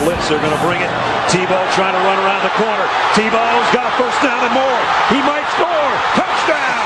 [0.00, 0.28] Blitz.
[0.28, 0.88] They're going to bring it.
[1.28, 2.86] Tebow trying to run around the corner.
[3.12, 4.80] Tebow's got a first down and more.
[5.12, 5.90] He might score.
[6.16, 6.84] Touchdown.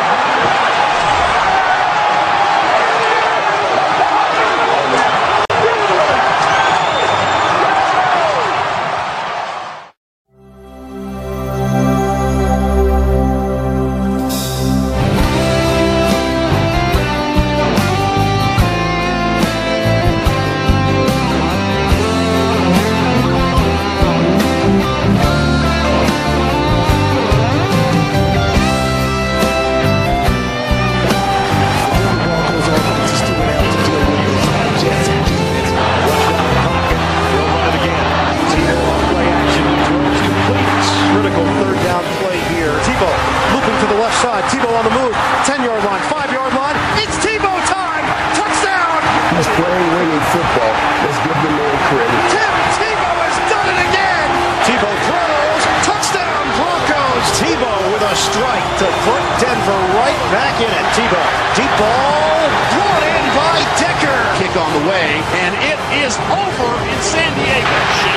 [60.91, 61.23] Tebow.
[61.55, 64.19] Deep ball brought in by Decker.
[64.43, 68.10] Kick on the way, and it is over in San Diego.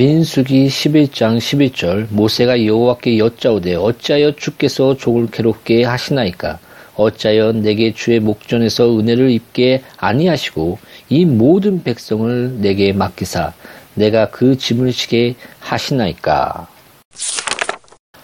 [0.00, 6.58] 민수기 11장 11절 모세가 여호와께 여짜오되 어찌하여 주께서 족을 괴롭게 하시나이까
[6.96, 10.78] 어찌하여 내게 주의 목전에서 은혜를 입게 아니하시고
[11.10, 13.52] 이 모든 백성을 내게 맡기사
[13.92, 16.66] 내가 그 짐을 지게 하시나이까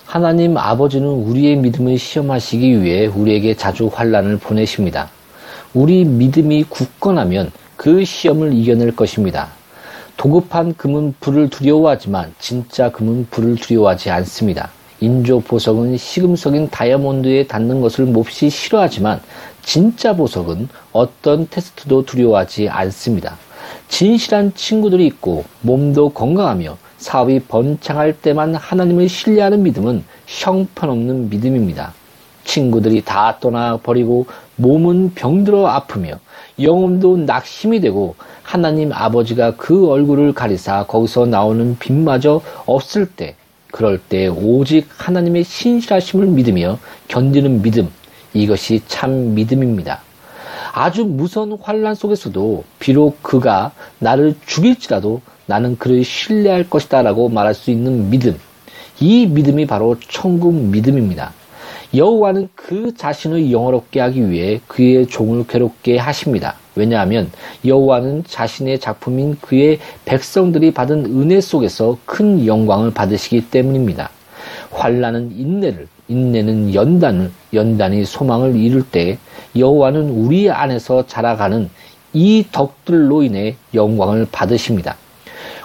[0.06, 5.10] 하나님 아버지는 우리의 믿음을 시험하시기 위해 우리에게 자주 환란을 보내십니다.
[5.74, 9.50] 우리 믿음이 굳건하면 그 시험을 이겨낼 것입니다.
[10.16, 14.70] 도급한 금은 불을 두려워하지만 진짜 금은 불을 두려워하지 않습니다.
[15.00, 19.20] 인조 보석은 시금석인 다이아몬드에 닿는 것을 몹시 싫어하지만
[19.62, 23.36] 진짜 보석은 어떤 테스트도 두려워하지 않습니다.
[23.88, 31.92] 진실한 친구들이 있고 몸도 건강하며 사업이 번창할 때만 하나님을 신뢰하는 믿음은 형편없는 믿음입니다.
[32.46, 34.26] 친구들이 다 떠나버리고
[34.56, 36.18] 몸은 병들어 아프며
[36.58, 43.34] 영혼도 낙심이 되고 하나님 아버지가 그 얼굴을 가리사 거기서 나오는 빛마저 없을 때
[43.70, 46.78] 그럴 때 오직 하나님의 신실하심을 믿으며
[47.08, 47.90] 견디는 믿음
[48.32, 50.00] 이것이 참 믿음입니다.
[50.72, 58.10] 아주 무서운 환란 속에서도 비록 그가 나를 죽일지라도 나는 그를 신뢰할 것이다라고 말할 수 있는
[58.10, 58.38] 믿음.
[59.00, 61.32] 이 믿음이 바로 천국 믿음입니다.
[61.96, 66.56] 여호와는 그 자신을 영어롭게 하기 위해 그의 종을 괴롭게 하십니다.
[66.74, 67.30] 왜냐하면
[67.64, 74.10] 여호와는 자신의 작품인 그의 백성들이 받은 은혜 속에서 큰 영광을 받으시기 때문입니다.
[74.72, 79.18] 환란은 인내를, 인내는 연단을, 연단이 소망을 이룰 때
[79.56, 81.70] 여호와는 우리 안에서 자라가는
[82.12, 84.96] 이 덕들로 인해 영광을 받으십니다.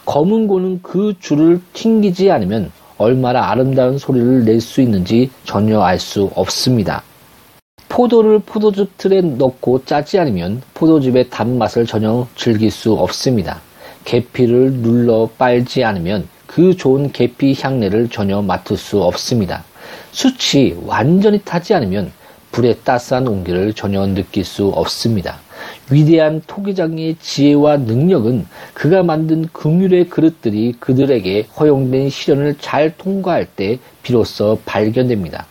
[0.05, 6.31] 검은 고는 그 줄을 튕기지 않으면 얼마나 아름다운 소리를 낼 수 있는지 전혀 알 수
[6.35, 7.03] 없습니다.
[7.89, 13.59] 포도를 포도즙 틀에 넣고 짜지 않으면 포도즙의 단맛을 전혀 즐길 수 없습니다.
[14.05, 19.63] 계피를 눌러 빨지 않으면 그 좋은 계피 향내를 전혀 맡을 수 없습니다.
[20.11, 22.11] 숯이 완전히 타지 않으면
[22.51, 25.39] 불의 따스한 온기를 전혀 느낄 수 없습니다.
[25.89, 34.59] 위대한 토기장의 지혜와 능력은 그가 만든 긍휼의 그릇들이 그들에게 허용된 시련을 잘 통과할 때 비로소
[34.65, 35.45] 발견됩니다.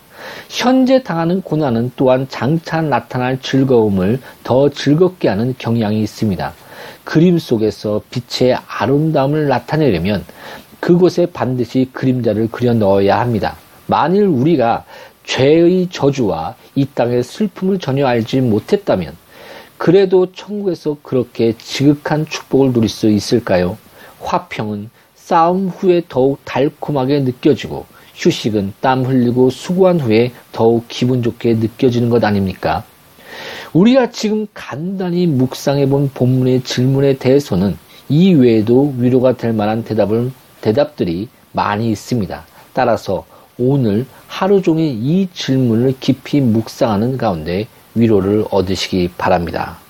[0.49, 6.53] 현재 당하는 고난은 또한 장차 나타날 즐거움을 더 즐겁게 하는 경향이 있습니다.
[7.03, 10.23] 그림 속에서 빛의 아름다움을 나타내려면
[10.79, 13.55] 그곳에 반드시 그림자를 그려 넣어야 합니다.
[13.87, 14.85] 만일 우리가
[15.25, 19.15] 죄의 저주와 이 땅의 슬픔을 전혀 알지 못했다면
[19.81, 23.79] 그래도 천국에서 그렇게 지극한 축복을 누릴 수 있을까요?
[24.19, 32.11] 화평은 싸움 후에 더욱 달콤하게 느껴지고 휴식은 땀 흘리고 수고한 후에 더욱 기분 좋게 느껴지는
[32.11, 32.83] 것 아닙니까?
[33.73, 37.75] 우리가 지금 간단히 묵상해 본 본문의 질문에 대해서는
[38.07, 40.31] 이 외에도 위로가 될 만한 대답을,
[40.61, 42.45] 대답들이 많이 있습니다.
[42.73, 43.25] 따라서
[43.57, 49.80] 오늘 하루 종일 이 질문을 깊이 묵상하는 가운데 위로를 얻으시기 바랍니다.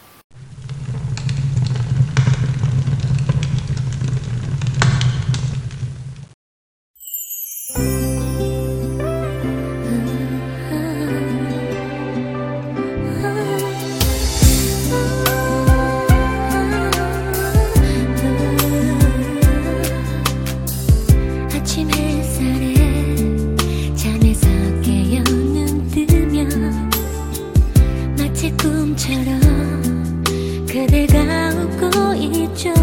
[32.64, 32.74] 멈춰.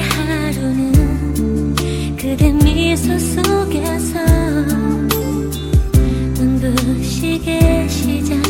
[0.00, 1.74] 하루는
[2.16, 4.18] 그대 미소 속에서
[6.38, 8.45] 눈부시게 시작.